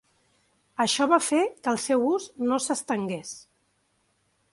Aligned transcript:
Això 0.85 1.05
va 1.11 1.19
fer 1.25 1.41
que 1.67 1.73
el 1.73 1.77
seu 1.83 2.05
ús 2.13 2.25
no 2.47 2.59
s'estengués. 2.69 3.35